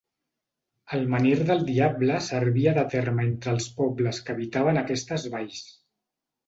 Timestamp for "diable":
1.67-2.17